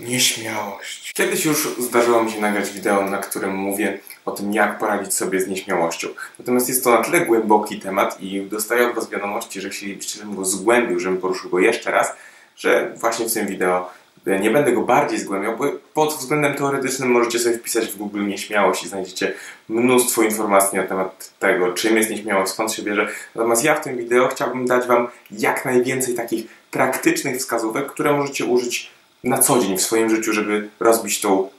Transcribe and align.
Nieśmiałość. 0.00 1.12
Kiedyś 1.12 1.44
już 1.44 1.68
zdarzyło 1.78 2.22
mi 2.22 2.32
się 2.32 2.40
nagrać 2.40 2.70
wideo, 2.70 3.04
na 3.10 3.18
którym 3.18 3.54
mówię 3.54 3.98
o 4.24 4.30
tym, 4.30 4.52
jak 4.52 4.78
poradzić 4.78 5.14
sobie 5.14 5.40
z 5.40 5.48
nieśmiałością. 5.48 6.08
Natomiast 6.38 6.68
jest 6.68 6.84
to 6.84 6.90
na 6.90 7.04
tyle 7.04 7.20
głęboki 7.20 7.80
temat 7.80 8.20
i 8.20 8.42
dostaję 8.42 8.88
od 8.88 8.94
Was 8.94 9.10
wiadomości, 9.10 9.60
że 9.60 9.70
chcielibyście, 9.70 10.18
żebym 10.18 10.36
go 10.36 10.44
zgłębił, 10.44 11.00
żebym 11.00 11.20
poruszył 11.20 11.50
go 11.50 11.58
jeszcze 11.58 11.90
raz, 11.90 12.12
że 12.56 12.92
właśnie 12.96 13.28
w 13.28 13.34
tym 13.34 13.46
wideo 13.46 13.90
nie 14.26 14.50
będę 14.50 14.72
go 14.72 14.80
bardziej 14.80 15.18
zgłębiał, 15.18 15.56
bo 15.56 15.64
pod 15.94 16.14
względem 16.14 16.54
teoretycznym 16.54 17.10
możecie 17.10 17.38
sobie 17.38 17.58
wpisać 17.58 17.86
w 17.86 17.96
Google 17.96 18.26
nieśmiałość 18.26 18.84
i 18.84 18.88
znajdziecie 18.88 19.34
mnóstwo 19.68 20.22
informacji 20.22 20.78
na 20.78 20.84
temat 20.84 21.30
tego, 21.38 21.72
czym 21.72 21.96
jest 21.96 22.10
nieśmiałość, 22.10 22.52
skąd 22.52 22.72
się 22.72 22.82
bierze. 22.82 23.08
Natomiast 23.34 23.64
ja 23.64 23.74
w 23.74 23.84
tym 23.84 23.96
wideo 23.96 24.28
chciałbym 24.28 24.66
dać 24.66 24.86
Wam 24.86 25.08
jak 25.30 25.64
najwięcej 25.64 26.14
takich 26.14 26.46
praktycznych 26.70 27.36
wskazówek, 27.36 27.86
które 27.86 28.12
możecie 28.12 28.44
użyć 28.44 28.90
na 29.24 29.38
co 29.38 29.58
dzień 29.58 29.76
w 29.78 29.82
swoim 29.82 30.10
życiu, 30.10 30.32
żeby 30.32 30.68
rozbić 30.80 31.20
tą 31.20 31.50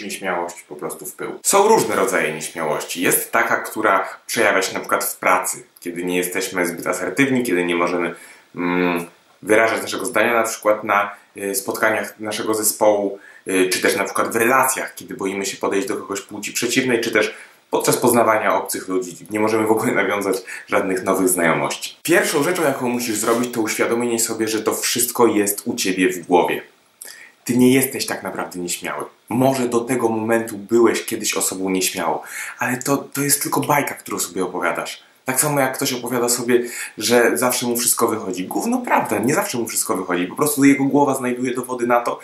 nieśmiałość 0.00 0.62
po 0.62 0.76
prostu 0.76 1.06
w 1.06 1.14
pył. 1.14 1.40
Są 1.42 1.68
różne 1.68 1.96
rodzaje 1.96 2.34
nieśmiałości. 2.34 3.02
Jest 3.02 3.32
taka, 3.32 3.56
która 3.56 4.08
przejawia 4.26 4.62
się 4.62 4.74
na 4.74 4.80
przykład 4.80 5.04
w 5.04 5.16
pracy, 5.16 5.62
kiedy 5.80 6.04
nie 6.04 6.16
jesteśmy 6.16 6.66
zbyt 6.66 6.86
asertywni, 6.86 7.42
kiedy 7.42 7.64
nie 7.64 7.74
możemy 7.74 8.14
mm, 8.54 9.06
wyrażać 9.42 9.82
naszego 9.82 10.06
zdania 10.06 10.34
na 10.34 10.42
przykład 10.42 10.84
na 10.84 11.10
y, 11.36 11.54
spotkaniach 11.54 12.20
naszego 12.20 12.54
zespołu, 12.54 13.18
y, 13.48 13.68
czy 13.72 13.80
też 13.80 13.96
na 13.96 14.04
przykład 14.04 14.32
w 14.32 14.36
relacjach, 14.36 14.94
kiedy 14.94 15.14
boimy 15.14 15.46
się 15.46 15.56
podejść 15.56 15.88
do 15.88 15.96
kogoś 15.96 16.20
płci 16.20 16.52
przeciwnej, 16.52 17.00
czy 17.00 17.10
też 17.10 17.34
podczas 17.70 17.96
poznawania 17.96 18.54
obcych 18.54 18.88
ludzi. 18.88 19.16
Nie 19.30 19.40
możemy 19.40 19.66
w 19.66 19.70
ogóle 19.70 19.92
nawiązać 19.92 20.36
żadnych 20.66 21.02
nowych 21.02 21.28
znajomości. 21.28 21.96
Pierwszą 22.02 22.42
rzeczą, 22.42 22.62
jaką 22.62 22.88
musisz 22.88 23.16
zrobić, 23.16 23.54
to 23.54 23.60
uświadomienie 23.60 24.20
sobie, 24.20 24.48
że 24.48 24.62
to 24.62 24.74
wszystko 24.74 25.26
jest 25.26 25.62
u 25.64 25.74
ciebie 25.74 26.12
w 26.12 26.26
głowie 26.26 26.62
ty 27.46 27.56
nie 27.56 27.74
jesteś 27.74 28.06
tak 28.06 28.22
naprawdę 28.22 28.58
nieśmiały. 28.58 29.04
Może 29.28 29.68
do 29.68 29.80
tego 29.80 30.08
momentu 30.08 30.58
byłeś 30.58 31.04
kiedyś 31.04 31.34
osobą 31.34 31.70
nieśmiałą, 31.70 32.18
ale 32.58 32.76
to, 32.76 32.96
to 32.96 33.20
jest 33.20 33.42
tylko 33.42 33.60
bajka, 33.60 33.94
którą 33.94 34.18
sobie 34.18 34.44
opowiadasz. 34.44 35.02
Tak 35.24 35.40
samo 35.40 35.60
jak 35.60 35.76
ktoś 35.76 35.92
opowiada 35.92 36.28
sobie, 36.28 36.62
że 36.98 37.38
zawsze 37.38 37.66
mu 37.66 37.76
wszystko 37.76 38.08
wychodzi. 38.08 38.46
Gówno 38.46 38.78
prawda, 38.78 39.18
nie 39.18 39.34
zawsze 39.34 39.58
mu 39.58 39.68
wszystko 39.68 39.96
wychodzi. 39.96 40.26
Po 40.26 40.36
prostu 40.36 40.64
jego 40.64 40.84
głowa 40.84 41.14
znajduje 41.14 41.54
dowody 41.54 41.86
na 41.86 42.00
to, 42.00 42.18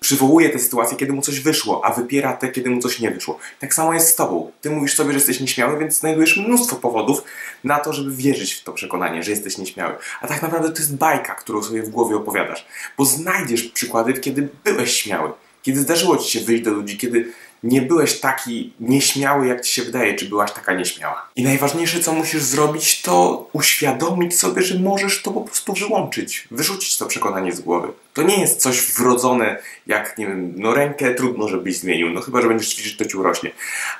przywołuje 0.00 0.50
te 0.50 0.58
sytuacje, 0.58 0.96
kiedy 0.96 1.12
mu 1.12 1.22
coś 1.22 1.40
wyszło, 1.40 1.84
a 1.84 1.94
wypiera 1.94 2.32
te, 2.32 2.48
kiedy 2.48 2.70
mu 2.70 2.80
coś 2.80 3.00
nie 3.00 3.10
wyszło. 3.10 3.38
Tak 3.60 3.74
samo 3.74 3.94
jest 3.94 4.08
z 4.08 4.14
tobą. 4.14 4.50
Ty 4.60 4.70
mówisz 4.70 4.94
sobie, 4.94 5.10
że 5.10 5.18
jesteś 5.18 5.40
nieśmiały, 5.40 5.78
więc 5.78 5.98
znajdujesz 5.98 6.36
mnóstwo 6.36 6.76
powodów 6.76 7.22
na 7.64 7.78
to, 7.78 7.92
żeby 7.92 8.10
wierzyć 8.16 8.52
w 8.52 8.64
to 8.64 8.72
przekonanie, 8.72 9.22
że 9.22 9.30
jesteś 9.30 9.58
nieśmiały. 9.58 9.94
A 10.20 10.26
tak 10.26 10.42
naprawdę 10.42 10.70
to 10.70 10.78
jest 10.78 10.96
bajka, 10.96 11.34
którą 11.34 11.62
sobie 11.62 11.82
w 11.82 11.90
głowie 11.90 12.16
opowiadasz. 12.16 12.66
Bo 12.98 13.04
znajdziesz 13.04 13.62
przykłady, 13.62 14.12
kiedy 14.12 14.48
byłeś 14.64 14.96
śmiały. 14.96 15.32
Kiedy 15.62 15.80
zdarzyło 15.80 16.16
ci 16.16 16.30
się 16.30 16.40
wyjść 16.40 16.64
do 16.64 16.70
ludzi, 16.70 16.98
kiedy 16.98 17.32
nie 17.62 17.82
byłeś 17.82 18.20
taki 18.20 18.72
nieśmiały, 18.80 19.46
jak 19.46 19.60
ci 19.60 19.72
się 19.72 19.82
wydaje, 19.82 20.14
czy 20.14 20.28
byłaś 20.28 20.52
taka 20.52 20.74
nieśmiała. 20.74 21.28
I 21.36 21.42
najważniejsze, 21.42 22.00
co 22.00 22.12
musisz 22.12 22.42
zrobić, 22.42 23.02
to 23.02 23.48
uświadomić 23.52 24.38
sobie, 24.38 24.62
że 24.62 24.78
możesz 24.78 25.22
to 25.22 25.30
po 25.30 25.40
prostu 25.40 25.72
wyłączyć, 25.72 26.48
wyrzucić 26.50 26.96
to 26.96 27.06
przekonanie 27.06 27.52
z 27.52 27.60
głowy. 27.60 27.88
To 28.14 28.22
nie 28.22 28.40
jest 28.40 28.60
coś 28.60 28.92
wrodzone, 28.92 29.58
jak, 29.86 30.18
nie 30.18 30.26
wiem, 30.26 30.52
no 30.56 30.74
rękę 30.74 31.14
trudno, 31.14 31.48
żebyś 31.48 31.78
zmienił, 31.78 32.10
no 32.10 32.20
chyba, 32.20 32.42
że 32.42 32.48
będziesz 32.48 32.68
ćwiczyć, 32.68 32.96
to 32.96 33.04
ci 33.04 33.16
urośnie. 33.16 33.50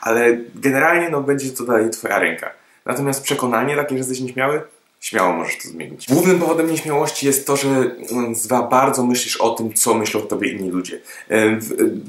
Ale 0.01 0.39
generalnie, 0.55 1.09
no 1.09 1.21
będzie 1.21 1.51
to 1.51 1.65
dalej 1.65 1.91
twoja 1.91 2.19
ręka. 2.19 2.51
Natomiast 2.87 3.23
przekonanie 3.23 3.77
takie, 3.77 3.91
że 3.91 3.99
jesteś 3.99 4.21
nieśmiały, 4.21 4.63
śmiało 5.01 5.33
możesz 5.33 5.59
to 5.59 5.69
zmienić. 5.69 6.07
Głównym 6.09 6.39
powodem 6.39 6.71
nieśmiałości 6.71 7.27
jest 7.27 7.47
to, 7.47 7.57
że 7.57 7.69
mm, 7.69 8.35
za 8.35 8.63
bardzo 8.63 9.07
myślisz 9.07 9.37
o 9.37 9.51
tym, 9.51 9.75
co 9.75 9.95
myślą 9.95 10.21
o 10.23 10.27
tobie 10.27 10.53
inni 10.53 10.71
ludzie. 10.71 11.01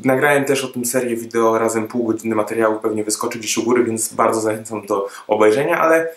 Nagrałem 0.03 0.45
też 0.45 0.63
o 0.63 0.67
tym 0.67 0.85
serię 0.85 1.15
wideo 1.15 1.57
razem 1.57 1.87
pół 1.87 2.07
godziny 2.07 2.35
materiału, 2.35 2.79
pewnie 2.79 3.03
wyskoczy 3.03 3.39
gdzieś 3.39 3.57
u 3.57 3.63
góry, 3.63 3.83
więc 3.83 4.13
bardzo 4.13 4.41
zachęcam 4.41 4.85
do 4.85 5.07
obejrzenia, 5.27 5.79
ale 5.79 6.13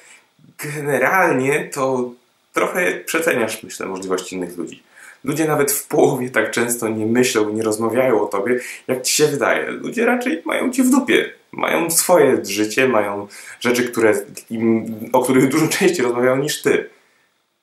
generalnie 0.58 1.70
to 1.74 2.10
trochę 2.52 3.00
przeceniasz, 3.00 3.62
myślę, 3.62 3.86
możliwości 3.86 4.36
innych 4.36 4.56
ludzi. 4.56 4.82
Ludzie 5.24 5.44
nawet 5.44 5.72
w 5.72 5.86
połowie 5.86 6.30
tak 6.30 6.50
często 6.50 6.88
nie 6.88 7.06
myślą 7.06 7.50
nie 7.50 7.62
rozmawiają 7.62 8.22
o 8.22 8.26
tobie, 8.26 8.60
jak 8.88 9.02
ci 9.02 9.16
się 9.16 9.26
wydaje. 9.26 9.70
Ludzie 9.70 10.06
raczej 10.06 10.42
mają 10.44 10.72
cię 10.72 10.82
w 10.82 10.90
dupie. 10.90 11.30
Mają 11.52 11.90
swoje 11.90 12.44
życie, 12.44 12.88
mają 12.88 13.28
rzeczy, 13.60 13.84
które 13.84 14.14
o 15.12 15.22
których 15.22 15.48
dużo 15.48 15.68
częściej 15.78 16.04
rozmawiają 16.04 16.36
niż 16.36 16.62
ty. 16.62 16.90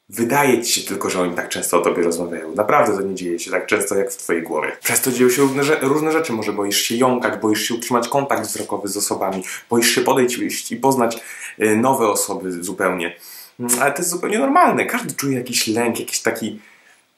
Wydaje 0.10 0.62
ci 0.62 0.82
się 0.82 0.88
tylko, 0.88 1.10
że 1.10 1.22
oni 1.22 1.36
tak 1.36 1.50
często 1.50 1.78
o 1.78 1.82
tobie 1.82 2.04
rozmawiają. 2.04 2.56
Naprawdę 2.56 2.98
to 2.98 3.02
nie 3.02 3.16
dzieje 3.16 3.40
się 3.40 3.52
tak 3.52 3.66
często 3.66 3.96
jak 3.96 4.12
w 4.12 4.18
twojej 4.18 4.44
głowie. 4.44 4.72
Przez 4.84 5.02
to 5.02 5.12
dzieją 5.12 5.30
się 5.30 5.42
różne, 5.42 5.64
różne 5.82 6.12
rzeczy. 6.12 6.34
Może 6.34 6.54
boisz 6.54 6.82
się 6.82 6.96
jąkać, 6.96 7.42
boisz 7.42 7.62
się 7.62 7.74
utrzymać 7.74 8.10
kontakt 8.10 8.48
wzrokowy 8.48 8.88
z 8.88 8.98
osobami, 8.98 9.44
boisz 9.70 9.96
się 9.96 10.02
podejść 10.02 10.72
i 10.72 10.78
poznać 10.78 11.20
y, 11.62 11.76
nowe 11.78 12.08
osoby 12.08 12.64
zupełnie. 12.64 13.16
Mm, 13.60 13.72
ale 13.82 13.92
to 13.92 13.98
jest 13.98 14.10
zupełnie 14.10 14.40
normalne. 14.40 14.86
Każdy 14.86 15.16
czuje 15.16 15.38
jakiś 15.38 15.68
lęk, 15.68 16.00
jakiś 16.00 16.20
taki 16.20 16.60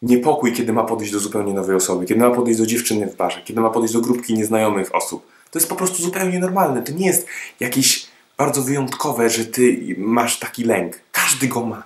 niepokój, 0.03 0.53
kiedy 0.53 0.73
ma 0.73 0.83
podejść 0.83 1.13
do 1.13 1.19
zupełnie 1.19 1.53
nowej 1.53 1.75
osoby, 1.75 2.05
kiedy 2.05 2.21
ma 2.21 2.31
podejść 2.31 2.59
do 2.59 2.65
dziewczyny 2.65 3.07
w 3.07 3.15
barze, 3.15 3.41
kiedy 3.45 3.61
ma 3.61 3.69
podejść 3.69 3.93
do 3.93 4.01
grupki 4.01 4.33
nieznajomych 4.33 4.95
osób. 4.95 5.25
To 5.51 5.59
jest 5.59 5.69
po 5.69 5.75
prostu 5.75 6.03
zupełnie 6.03 6.39
normalne. 6.39 6.81
To 6.81 6.91
nie 6.91 7.07
jest 7.07 7.27
jakieś 7.59 8.07
bardzo 8.37 8.61
wyjątkowe, 8.61 9.29
że 9.29 9.45
ty 9.45 9.95
masz 9.97 10.39
taki 10.39 10.63
lęk. 10.63 10.99
Każdy 11.11 11.47
go 11.47 11.65
ma. 11.65 11.83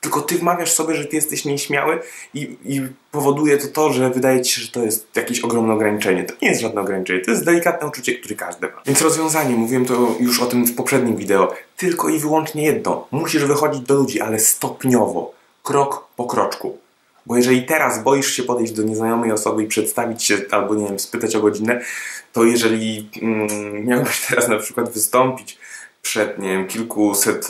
Tylko 0.00 0.20
ty 0.20 0.38
wmawiasz 0.38 0.72
sobie, 0.72 0.94
że 0.94 1.04
ty 1.04 1.16
jesteś 1.16 1.44
nieśmiały 1.44 2.00
i, 2.34 2.56
i 2.64 2.80
powoduje 3.10 3.58
to 3.58 3.68
to, 3.68 3.92
że 3.92 4.10
wydaje 4.10 4.42
ci 4.42 4.54
się, 4.54 4.62
że 4.62 4.68
to 4.68 4.82
jest 4.82 5.06
jakieś 5.16 5.40
ogromne 5.40 5.74
ograniczenie. 5.74 6.24
To 6.24 6.34
nie 6.42 6.48
jest 6.48 6.60
żadne 6.60 6.80
ograniczenie, 6.80 7.20
to 7.20 7.30
jest 7.30 7.44
delikatne 7.44 7.88
uczucie, 7.88 8.14
które 8.14 8.34
każdy 8.34 8.66
ma. 8.66 8.82
Więc 8.86 9.02
rozwiązanie, 9.02 9.54
mówiłem 9.56 9.86
to 9.86 10.14
już 10.20 10.42
o 10.42 10.46
tym 10.46 10.66
w 10.66 10.74
poprzednim 10.74 11.16
wideo, 11.16 11.54
tylko 11.76 12.08
i 12.08 12.18
wyłącznie 12.18 12.62
jedno. 12.62 13.06
Musisz 13.10 13.44
wychodzić 13.44 13.80
do 13.80 13.94
ludzi, 13.94 14.20
ale 14.20 14.40
stopniowo, 14.40 15.32
krok 15.62 16.06
po 16.16 16.24
kroczku. 16.24 16.78
Bo 17.26 17.36
jeżeli 17.36 17.66
teraz 17.66 18.02
boisz 18.02 18.32
się 18.32 18.42
podejść 18.42 18.72
do 18.72 18.82
nieznajomej 18.82 19.32
osoby 19.32 19.62
i 19.62 19.66
przedstawić 19.66 20.24
się, 20.24 20.38
albo 20.50 20.74
nie 20.74 20.86
wiem, 20.86 20.98
spytać 20.98 21.36
o 21.36 21.40
godzinę, 21.40 21.80
to 22.32 22.44
jeżeli 22.44 23.10
mm, 23.22 23.86
miałbyś 23.86 24.26
teraz 24.26 24.48
na 24.48 24.58
przykład 24.58 24.90
wystąpić 24.90 25.58
przed, 26.02 26.38
nie 26.38 26.48
wiem, 26.48 26.66
kilkuset 26.66 27.48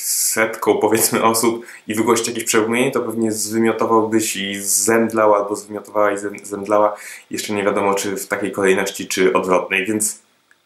setką 0.00 0.78
powiedzmy 0.78 1.22
osób 1.22 1.66
i 1.86 1.94
wygłosić 1.94 2.28
jakieś 2.28 2.44
przemówienie, 2.44 2.90
to 2.90 3.00
pewnie 3.00 3.32
zwymiotowałbyś 3.32 4.36
i 4.36 4.60
zemdlał 4.60 5.34
albo 5.34 5.56
zwymiotowała 5.56 6.12
i 6.12 6.18
zemdlała. 6.42 6.96
Jeszcze 7.30 7.52
nie 7.52 7.64
wiadomo, 7.64 7.94
czy 7.94 8.16
w 8.16 8.26
takiej 8.26 8.52
kolejności, 8.52 9.08
czy 9.08 9.32
odwrotnej, 9.32 9.86
więc 9.86 10.18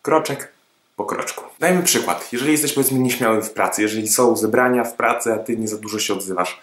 kroczek 0.03 0.53
po 0.97 1.05
kroczku. 1.05 1.45
Dajmy 1.59 1.83
przykład. 1.83 2.33
Jeżeli 2.33 2.53
jesteś 2.53 2.73
powiedzmy 2.73 2.99
nieśmiały 2.99 3.43
w 3.43 3.51
pracy, 3.51 3.83
jeżeli 3.83 4.09
są 4.09 4.37
zebrania 4.37 4.85
w 4.85 4.95
pracy, 4.95 5.33
a 5.33 5.39
ty 5.39 5.57
nie 5.57 5.69
za 5.69 5.77
dużo 5.77 5.99
się 5.99 6.15
odzywasz, 6.15 6.61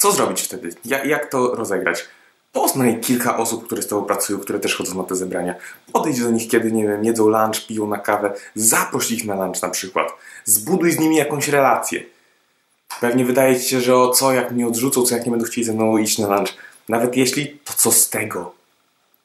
co 0.00 0.12
zrobić 0.12 0.42
wtedy? 0.42 0.74
Jak, 0.84 1.04
jak 1.04 1.30
to 1.30 1.54
rozegrać? 1.54 2.08
Poznaj 2.52 3.00
kilka 3.00 3.36
osób, 3.36 3.66
które 3.66 3.82
z 3.82 3.86
Tobą 3.86 4.06
pracują, 4.06 4.38
które 4.38 4.58
też 4.58 4.74
chodzą 4.76 4.94
na 4.94 5.04
te 5.04 5.16
zebrania. 5.16 5.54
Podejdź 5.92 6.20
do 6.20 6.30
nich, 6.30 6.48
kiedy, 6.48 6.72
nie 6.72 6.88
wiem, 6.88 7.04
jedzą 7.04 7.28
lunch, 7.28 7.66
piją 7.66 7.86
na 7.86 7.98
kawę. 7.98 8.32
Zaproś 8.54 9.10
ich 9.10 9.24
na 9.24 9.34
lunch 9.34 9.62
na 9.62 9.68
przykład. 9.68 10.08
Zbuduj 10.44 10.92
z 10.92 10.98
nimi 10.98 11.16
jakąś 11.16 11.48
relację. 11.48 12.02
Pewnie 13.00 13.24
wydaje 13.24 13.60
Ci 13.60 13.68
się, 13.68 13.80
że 13.80 13.96
o 13.96 14.10
co, 14.10 14.32
jak 14.32 14.52
mnie 14.52 14.66
odrzucą, 14.66 15.02
co 15.02 15.14
jak 15.14 15.24
nie 15.24 15.30
będą 15.30 15.46
chcieli 15.46 15.64
ze 15.64 15.72
mną 15.72 15.98
iść 15.98 16.18
na 16.18 16.36
lunch. 16.36 16.54
Nawet 16.88 17.16
jeśli, 17.16 17.58
to 17.64 17.72
co 17.76 17.92
z 17.92 18.10
tego? 18.10 18.59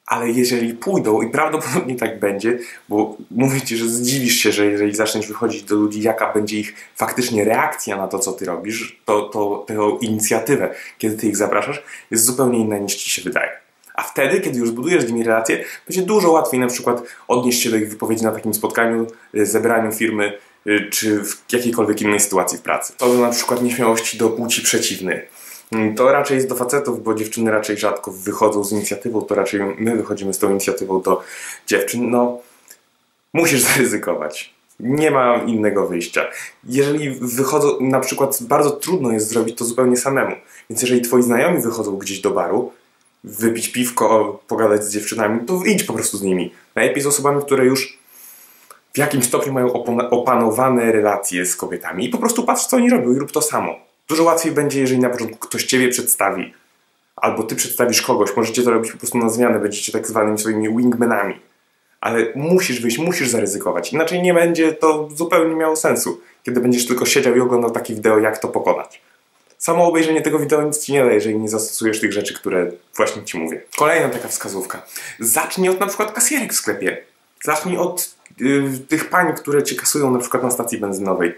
Ale 0.05 0.29
jeżeli 0.29 0.73
pójdą, 0.73 1.21
i 1.21 1.29
prawdopodobnie 1.29 1.95
tak 1.95 2.19
będzie, 2.19 2.59
bo 2.89 3.17
mówię 3.31 3.61
Ci, 3.61 3.77
że 3.77 3.89
zdziwisz 3.89 4.35
się, 4.35 4.51
że 4.51 4.65
jeżeli 4.65 4.95
zaczniesz 4.95 5.27
wychodzić 5.27 5.63
do 5.63 5.75
ludzi, 5.75 6.01
jaka 6.01 6.33
będzie 6.33 6.59
ich 6.59 6.73
faktycznie 6.95 7.43
reakcja 7.43 7.97
na 7.97 8.07
to, 8.07 8.19
co 8.19 8.31
Ty 8.31 8.45
robisz, 8.45 8.99
to, 9.05 9.21
to 9.21 9.65
tę 9.67 9.97
inicjatywę, 10.01 10.73
kiedy 10.97 11.17
Ty 11.17 11.27
ich 11.27 11.37
zapraszasz, 11.37 11.83
jest 12.11 12.25
zupełnie 12.25 12.59
inna 12.59 12.77
niż 12.77 12.95
Ci 12.95 13.09
się 13.09 13.21
wydaje. 13.21 13.51
A 13.95 14.03
wtedy, 14.03 14.41
kiedy 14.41 14.59
już 14.59 14.71
budujesz 14.71 15.03
z 15.03 15.07
nimi 15.07 15.23
relacje, 15.23 15.63
będzie 15.87 16.01
dużo 16.01 16.31
łatwiej 16.31 16.59
na 16.59 16.67
przykład 16.67 17.03
odnieść 17.27 17.61
się 17.61 17.69
do 17.69 17.77
ich 17.77 17.89
wypowiedzi 17.89 18.23
na 18.23 18.31
takim 18.31 18.53
spotkaniu, 18.53 19.07
y, 19.35 19.45
zebraniu 19.45 19.91
firmy, 19.91 20.37
y, 20.67 20.89
czy 20.91 21.23
w 21.23 21.53
jakiejkolwiek 21.53 22.01
innej 22.01 22.19
sytuacji 22.19 22.57
w 22.57 22.61
pracy. 22.61 22.93
To 22.97 23.13
na 23.13 23.29
przykład 23.29 23.61
nieśmiałości 23.61 24.17
do 24.17 24.29
płci 24.29 24.61
przeciwnej 24.61 25.21
to 25.95 26.11
raczej 26.11 26.35
jest 26.35 26.49
do 26.49 26.55
facetów, 26.55 27.03
bo 27.03 27.13
dziewczyny 27.13 27.51
raczej 27.51 27.77
rzadko 27.77 28.11
wychodzą 28.11 28.63
z 28.63 28.71
inicjatywą, 28.71 29.21
to 29.21 29.35
raczej 29.35 29.59
my 29.77 29.95
wychodzimy 29.95 30.33
z 30.33 30.39
tą 30.39 30.49
inicjatywą 30.49 31.01
do 31.01 31.21
dziewczyn. 31.67 32.09
No, 32.09 32.39
musisz 33.33 33.61
zaryzykować. 33.73 34.55
Nie 34.79 35.11
ma 35.11 35.37
innego 35.37 35.87
wyjścia. 35.87 36.25
Jeżeli 36.63 37.11
wychodzą, 37.11 37.77
na 37.81 37.99
przykład 37.99 38.37
bardzo 38.41 38.71
trudno 38.71 39.11
jest 39.11 39.27
zrobić 39.29 39.57
to 39.57 39.65
zupełnie 39.65 39.97
samemu. 39.97 40.35
Więc 40.69 40.81
jeżeli 40.81 41.01
twoi 41.01 41.23
znajomi 41.23 41.61
wychodzą 41.61 41.97
gdzieś 41.97 42.19
do 42.19 42.31
baru, 42.31 42.71
wypić 43.23 43.71
piwko, 43.71 44.39
pogadać 44.47 44.83
z 44.83 44.91
dziewczynami, 44.91 45.45
to 45.45 45.61
idź 45.65 45.83
po 45.83 45.93
prostu 45.93 46.17
z 46.17 46.21
nimi. 46.21 46.53
Najlepiej 46.75 47.03
z 47.03 47.07
osobami, 47.07 47.41
które 47.41 47.65
już 47.65 47.99
w 48.93 48.97
jakimś 48.97 49.25
stopniu 49.25 49.53
mają 49.53 49.73
opanowane 50.09 50.91
relacje 50.91 51.45
z 51.45 51.55
kobietami 51.55 52.05
i 52.05 52.09
po 52.09 52.17
prostu 52.17 52.43
patrz, 52.43 52.65
co 52.65 52.77
oni 52.77 52.89
robią 52.89 53.11
i 53.11 53.19
rób 53.19 53.31
to 53.31 53.41
samo. 53.41 53.84
Dużo 54.07 54.23
łatwiej 54.23 54.51
będzie, 54.51 54.79
jeżeli 54.79 54.99
na 54.99 55.09
początku 55.09 55.37
ktoś 55.37 55.63
Ciebie 55.63 55.89
przedstawi. 55.89 56.53
albo 57.15 57.43
ty 57.43 57.55
przedstawisz 57.55 58.01
kogoś, 58.01 58.35
możecie 58.35 58.63
to 58.63 58.71
robić 58.71 58.91
po 58.91 58.97
prostu 58.97 59.17
na 59.17 59.29
zmianę, 59.29 59.59
będziecie 59.59 59.91
tak 59.91 60.07
zwanymi 60.07 60.37
swoimi 60.39 60.77
wingmanami. 60.77 61.41
Ale 62.01 62.25
musisz 62.35 62.81
wyjść, 62.81 62.97
musisz 62.97 63.29
zaryzykować, 63.29 63.93
inaczej 63.93 64.21
nie 64.21 64.33
będzie 64.33 64.73
to 64.73 65.09
zupełnie 65.15 65.55
miało 65.55 65.75
sensu, 65.75 66.21
kiedy 66.43 66.61
będziesz 66.61 66.87
tylko 66.87 67.05
siedział 67.05 67.35
i 67.35 67.39
oglądał 67.39 67.71
takie 67.71 67.93
wideo, 67.93 68.19
jak 68.19 68.37
to 68.37 68.47
pokonać. 68.47 69.01
Samo 69.57 69.87
obejrzenie 69.87 70.21
tego 70.21 70.39
wideo 70.39 70.61
nic 70.61 70.79
ci 70.79 70.93
nie 70.93 71.03
da, 71.03 71.11
jeżeli 71.11 71.39
nie 71.39 71.49
zastosujesz 71.49 71.99
tych 71.99 72.13
rzeczy, 72.13 72.33
które 72.33 72.71
właśnie 72.95 73.23
ci 73.23 73.37
mówię. 73.37 73.61
Kolejna 73.77 74.09
taka 74.09 74.27
wskazówka. 74.27 74.81
Zacznij 75.19 75.69
od 75.69 75.79
na 75.79 75.87
przykład 75.87 76.11
kasjerek 76.11 76.53
w 76.53 76.55
sklepie. 76.55 76.97
Zacznij 77.43 77.77
od 77.77 78.15
y, 78.41 78.79
tych 78.87 79.09
pań, 79.09 79.33
które 79.33 79.63
cię 79.63 79.75
kasują 79.75 80.11
na 80.11 80.19
przykład 80.19 80.43
na 80.43 80.51
stacji 80.51 80.77
benzynowej 80.77 81.35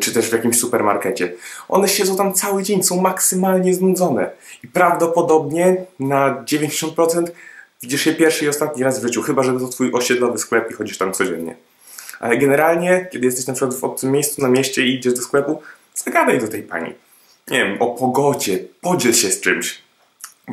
czy 0.00 0.12
też 0.12 0.28
w 0.28 0.32
jakimś 0.32 0.58
supermarkecie. 0.58 1.32
One 1.68 1.88
siedzą 1.88 2.16
tam 2.16 2.34
cały 2.34 2.62
dzień, 2.62 2.82
są 2.82 3.00
maksymalnie 3.00 3.74
znudzone 3.74 4.30
i 4.64 4.68
prawdopodobnie 4.68 5.76
na 6.00 6.44
90% 6.44 7.24
widzisz 7.82 8.06
je 8.06 8.14
pierwszy 8.14 8.44
i 8.44 8.48
ostatni 8.48 8.84
raz 8.84 9.00
w 9.00 9.02
życiu, 9.02 9.22
chyba 9.22 9.42
że 9.42 9.58
to 9.58 9.68
twój 9.68 9.92
osiedlowy 9.92 10.38
sklep 10.38 10.70
i 10.70 10.74
chodzisz 10.74 10.98
tam 10.98 11.12
codziennie. 11.12 11.56
Ale 12.20 12.38
generalnie, 12.38 13.08
kiedy 13.12 13.26
jesteś 13.26 13.46
na 13.46 13.54
przykład 13.54 13.74
w 13.74 13.84
obcym 13.84 14.12
miejscu, 14.12 14.42
na 14.42 14.48
mieście 14.48 14.86
i 14.86 14.94
idziesz 14.94 15.14
do 15.14 15.22
sklepu, 15.22 15.62
zagadaj 15.94 16.40
do 16.40 16.48
tej 16.48 16.62
pani 16.62 16.94
nie 17.50 17.64
wiem, 17.64 17.82
o 17.82 17.86
pogodzie, 17.86 18.58
podziel 18.80 19.12
się 19.12 19.30
z 19.30 19.40
czymś. 19.40 19.78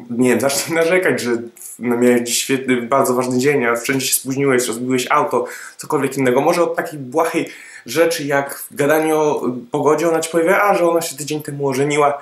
Nie 0.09 0.29
wiem, 0.29 0.41
zacznij 0.41 0.75
narzekać, 0.79 1.21
że 1.21 1.31
no, 1.79 1.97
miałeś 1.97 2.37
świetny, 2.37 2.81
bardzo 2.81 3.13
ważny 3.13 3.37
dzień, 3.37 3.65
a 3.65 3.75
wszędzie 3.75 4.07
się 4.07 4.13
spóźniłeś, 4.13 4.67
rozbiłeś 4.67 5.07
auto, 5.09 5.45
cokolwiek 5.77 6.17
innego. 6.17 6.41
Może 6.41 6.63
od 6.63 6.75
takiej 6.75 6.99
błahej 6.99 7.49
rzeczy 7.85 8.23
jak 8.23 8.63
gadanie 8.71 9.15
o 9.15 9.41
pogodzie, 9.71 10.09
ona 10.09 10.19
ci 10.19 10.31
powie, 10.31 10.61
a 10.61 10.75
że 10.75 10.89
ona 10.89 11.01
się 11.01 11.15
tydzień 11.15 11.41
temu 11.41 11.67
ożeniła, 11.67 12.21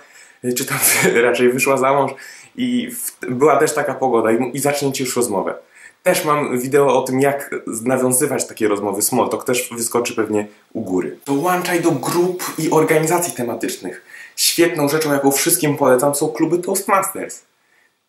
czy 0.56 0.66
tam 0.66 0.78
raczej 1.24 1.54
wyszła 1.54 1.78
za 1.78 1.94
mąż 1.94 2.12
i 2.56 2.92
była 3.22 3.58
też 3.58 3.74
taka 3.74 3.94
pogoda 3.94 4.32
i, 4.32 4.58
i 4.58 5.00
już 5.00 5.16
rozmowę. 5.16 5.56
Też 6.04 6.26
mam 6.26 6.60
wideo 6.60 7.00
o 7.00 7.02
tym, 7.02 7.22
jak 7.22 7.56
nawiązywać 7.84 8.48
takie 8.48 8.68
rozmowy. 8.68 9.02
Smalltalk 9.02 9.44
też 9.44 9.70
wyskoczy 9.72 10.16
pewnie 10.16 10.48
u 10.74 10.82
góry. 10.82 11.18
Dołączaj 11.26 11.82
do 11.82 11.92
grup 11.92 12.44
i 12.58 12.72
organizacji 12.72 13.34
tematycznych. 13.34 14.02
Świetną 14.36 14.90
rzeczą, 14.90 15.14
jaką 15.14 15.32
wszystkim 15.32 15.78
polecam, 15.78 16.16
są 16.16 16.30
kluby 16.30 16.58
Toastmasters. 16.58 17.42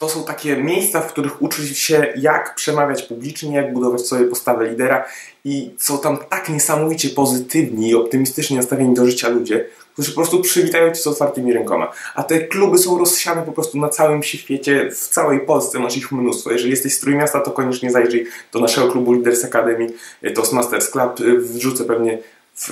To 0.03 0.09
są 0.09 0.25
takie 0.25 0.57
miejsca, 0.57 1.01
w 1.01 1.13
których 1.13 1.43
uczy 1.43 1.75
się, 1.75 2.13
jak 2.17 2.55
przemawiać 2.55 3.03
publicznie, 3.03 3.57
jak 3.57 3.73
budować 3.73 4.07
sobie 4.07 4.25
postawę 4.25 4.71
lidera 4.71 5.05
i 5.45 5.71
są 5.79 5.99
tam 5.99 6.19
tak 6.29 6.49
niesamowicie 6.49 7.09
pozytywni 7.09 7.89
i 7.89 7.95
optymistycznie 7.95 8.57
nastawieni 8.57 8.95
do 8.95 9.07
życia 9.07 9.29
ludzie, 9.29 9.65
którzy 9.93 10.11
po 10.11 10.15
prostu 10.15 10.41
przywitają 10.41 10.93
cię 10.93 11.01
z 11.01 11.07
otwartymi 11.07 11.53
rękoma. 11.53 11.93
A 12.15 12.23
te 12.23 12.41
kluby 12.41 12.79
są 12.79 12.99
rozsiane 12.99 13.43
po 13.43 13.53
prostu 13.53 13.79
na 13.79 13.89
całym 13.89 14.23
świecie, 14.23 14.91
w 14.91 15.09
całej 15.09 15.41
Polsce 15.41 15.79
masz 15.79 15.97
ich 15.97 16.13
mnóstwo. 16.13 16.53
Jeżeli 16.53 16.71
jesteś 16.71 16.95
z 16.95 17.01
Trójmiasta, 17.01 17.41
to 17.41 17.51
koniecznie 17.51 17.91
zajrzyj 17.91 18.27
do 18.53 18.61
naszego 18.61 18.93
klubu 18.93 19.13
Leaders 19.13 19.45
Academy, 19.45 19.87
Toastmasters 20.35 20.91
Club. 20.91 21.21
Wrzucę 21.39 21.85
pewnie 21.85 22.19
w 22.57 22.71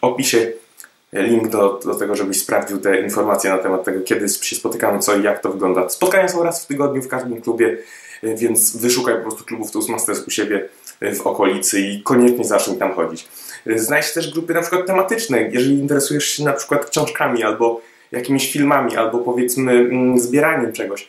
opisie 0.00 0.52
link 1.12 1.48
do, 1.48 1.80
do 1.84 1.94
tego, 1.94 2.16
żebyś 2.16 2.40
sprawdził 2.40 2.80
te 2.80 3.00
informacje 3.00 3.50
na 3.50 3.58
temat 3.58 3.84
tego, 3.84 4.00
kiedy 4.00 4.28
się 4.28 4.56
spotykamy, 4.56 4.98
co 4.98 5.16
i 5.16 5.22
jak 5.22 5.42
to 5.42 5.52
wygląda. 5.52 5.88
Spotkania 5.88 6.28
są 6.28 6.42
raz 6.42 6.64
w 6.64 6.66
tygodniu 6.66 7.02
w 7.02 7.08
każdym 7.08 7.40
klubie, 7.40 7.76
więc 8.22 8.76
wyszukaj 8.76 9.14
po 9.14 9.22
prostu 9.22 9.44
klubów 9.44 9.70
Toastmasters 9.70 10.26
u 10.26 10.30
siebie 10.30 10.68
w 11.14 11.20
okolicy 11.20 11.80
i 11.80 12.02
koniecznie 12.02 12.44
zacznij 12.44 12.78
tam 12.78 12.92
chodzić. 12.92 13.28
Znajdź 13.66 14.12
też 14.12 14.32
grupy 14.32 14.54
na 14.54 14.60
przykład 14.60 14.86
tematyczne, 14.86 15.42
jeżeli 15.42 15.78
interesujesz 15.78 16.24
się 16.24 16.44
na 16.44 16.52
przykład 16.52 16.90
książkami 16.90 17.42
albo 17.42 17.80
jakimiś 18.12 18.52
filmami, 18.52 18.96
albo 18.96 19.18
powiedzmy 19.18 19.72
mm, 19.72 20.20
zbieraniem 20.20 20.72
czegoś. 20.72 21.08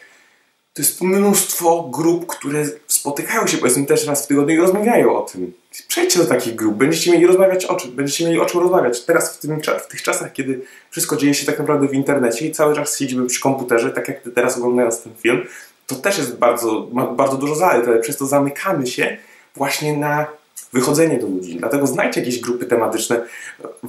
To 0.79 0.83
jest 0.83 1.01
mnóstwo 1.01 1.89
grup, 1.91 2.27
które 2.27 2.65
spotykają 2.87 3.47
się 3.47 3.57
powiedzmy 3.57 3.85
też 3.85 4.07
raz 4.07 4.25
w 4.25 4.27
tygodniu 4.27 4.55
i 4.55 4.57
rozmawiają 4.57 5.17
o 5.17 5.21
tym. 5.21 5.53
Przejdźcie 5.87 6.19
do 6.19 6.25
takich 6.25 6.55
grup, 6.55 6.75
będziecie 6.75 7.11
mieli 7.11 7.27
rozmawiać 7.27 7.65
o 7.65 7.75
czym, 7.75 7.91
będziecie 7.91 8.25
mieli 8.25 8.39
o 8.39 8.45
czym 8.45 8.61
rozmawiać. 8.61 9.05
Teraz 9.05 9.35
w, 9.35 9.39
tym, 9.39 9.61
w 9.79 9.87
tych 9.87 10.01
czasach, 10.01 10.33
kiedy 10.33 10.61
wszystko 10.89 11.15
dzieje 11.15 11.33
się 11.33 11.45
tak 11.45 11.59
naprawdę 11.59 11.87
w 11.87 11.93
internecie 11.93 12.47
i 12.47 12.51
cały 12.51 12.75
czas 12.75 12.97
siedzimy 12.97 13.27
przy 13.27 13.41
komputerze, 13.41 13.91
tak 13.91 14.07
jak 14.07 14.21
teraz 14.35 14.57
oglądając 14.57 15.01
ten 15.01 15.13
film, 15.15 15.45
to 15.87 15.95
też 15.95 16.17
jest 16.17 16.37
bardzo, 16.37 16.87
ma 16.93 17.07
bardzo 17.07 17.37
dużo 17.37 17.55
zalet, 17.55 17.87
ale 17.87 17.99
przez 17.99 18.17
to 18.17 18.25
zamykamy 18.25 18.87
się 18.87 19.17
właśnie 19.55 19.97
na 19.97 20.25
wychodzenie 20.73 21.19
do 21.19 21.27
ludzi. 21.27 21.55
Dlatego 21.55 21.87
znajdź 21.87 22.17
jakieś 22.17 22.39
grupy 22.39 22.65
tematyczne 22.65 23.21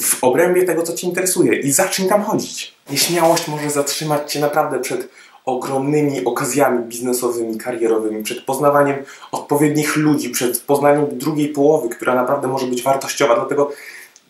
w 0.01 0.25
obrębie 0.25 0.63
tego, 0.63 0.83
co 0.83 0.93
Cię 0.93 1.07
interesuje 1.07 1.61
i 1.61 1.73
zacznij 1.73 2.09
tam 2.09 2.23
chodzić. 2.23 2.75
Nieśmiałość 2.91 3.49
może 3.49 3.71
zatrzymać 3.71 4.33
Cię 4.33 4.41
naprawdę 4.41 4.79
przed 4.79 5.09
ogromnymi 5.45 6.25
okazjami 6.25 6.85
biznesowymi, 6.85 7.59
karierowymi, 7.59 8.23
przed 8.23 8.41
poznawaniem 8.45 8.97
odpowiednich 9.33 9.97
ludzi, 9.97 10.31
przed 10.31 10.61
poznaniem 10.61 11.07
drugiej 11.13 11.49
połowy, 11.49 11.89
która 11.89 12.15
naprawdę 12.15 12.49
może 12.49 12.67
być 12.67 12.83
wartościowa. 12.83 13.35
Dlatego 13.35 13.71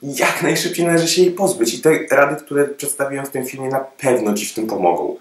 jak 0.03 0.43
najszybciej 0.43 0.87
należy 0.87 1.09
się 1.09 1.23
jej 1.23 1.31
pozbyć. 1.31 1.75
I 1.75 1.81
te 1.81 1.91
rady, 2.11 2.37
które 2.37 2.69
przedstawiłem 2.69 3.27
w 3.27 3.31
tym 3.31 3.47
filmie, 3.47 3.69
na 3.69 3.81
pewno 3.81 4.35
Ci 4.35 4.47
w 4.47 4.55
tym 4.55 4.67
pomogą. 4.67 5.17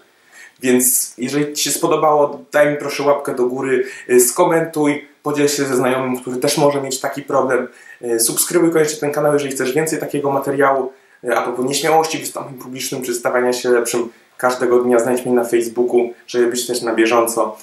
Więc 0.62 1.14
jeżeli 1.18 1.52
Ci 1.52 1.64
się 1.64 1.70
spodobało, 1.70 2.40
daj 2.52 2.70
mi 2.70 2.76
proszę 2.76 3.02
łapkę 3.02 3.34
do 3.34 3.46
góry, 3.46 3.84
y, 4.10 4.20
skomentuj, 4.20 5.08
podziel 5.22 5.48
się 5.48 5.64
ze 5.64 5.76
znajomym, 5.76 6.20
który 6.20 6.36
też 6.36 6.58
może 6.58 6.82
mieć 6.82 7.00
taki 7.00 7.22
problem. 7.22 7.68
Y, 8.02 8.20
subskrybuj 8.20 8.70
koniecznie 8.70 8.98
ten 8.98 9.12
kanał, 9.12 9.32
jeżeli 9.32 9.52
chcesz 9.52 9.72
więcej 9.72 10.00
takiego 10.00 10.30
materiału. 10.30 10.92
Y, 11.24 11.36
a 11.36 11.42
propos 11.42 11.66
nieśmiałości, 11.66 12.18
wystąpień 12.18 12.58
publicznym 12.58 13.02
czy 13.02 13.14
stawania 13.14 13.52
się 13.52 13.68
lepszym, 13.68 14.08
każdego 14.40 14.78
dnia 14.78 14.98
znajdź 14.98 15.26
mnie 15.26 15.34
na 15.34 15.44
Facebooku, 15.44 16.10
żeby 16.26 16.46
być 16.46 16.66
też 16.66 16.82
na 16.82 16.94
bieżąco. 16.94 17.56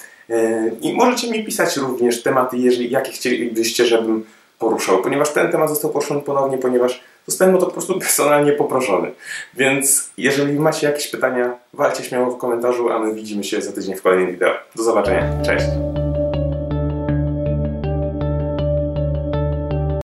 I 0.80 0.94
możecie 0.94 1.30
mi 1.30 1.44
pisać 1.44 1.76
również 1.76 2.22
tematy, 2.22 2.56
jeżeli, 2.56 2.90
jakie 2.90 3.12
chcielibyście, 3.12 3.86
żebym 3.86 4.24
poruszał, 4.58 5.02
ponieważ 5.02 5.32
ten 5.32 5.52
temat 5.52 5.68
został 5.68 5.90
poruszony 5.90 6.20
ponownie, 6.20 6.58
ponieważ 6.58 7.00
zostałem 7.26 7.54
o 7.54 7.58
to 7.58 7.66
po 7.66 7.72
prostu 7.72 7.98
personalnie 8.00 8.52
poproszony. 8.52 9.10
Więc 9.54 10.10
jeżeli 10.16 10.60
macie 10.60 10.86
jakieś 10.86 11.08
pytania, 11.08 11.54
walcie 11.72 12.04
śmiało 12.04 12.30
w 12.30 12.38
komentarzu, 12.38 12.90
a 12.90 12.98
my 12.98 13.14
widzimy 13.14 13.44
się 13.44 13.62
za 13.62 13.72
tydzień 13.72 13.96
w 13.96 14.02
kolejnym 14.02 14.30
wideo. 14.30 14.54
Do 14.76 14.82
zobaczenia. 14.82 15.42
Cześć! 15.44 15.97